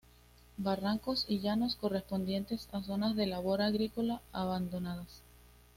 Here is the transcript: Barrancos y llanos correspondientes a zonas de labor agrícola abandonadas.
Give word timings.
Barrancos 0.57 1.25
y 1.27 1.41
llanos 1.41 1.75
correspondientes 1.75 2.67
a 2.71 2.81
zonas 2.81 3.15
de 3.15 3.27
labor 3.27 3.61
agrícola 3.61 4.19
abandonadas. 4.33 5.21